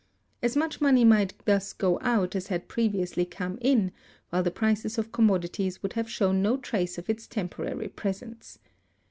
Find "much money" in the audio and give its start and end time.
0.57-1.05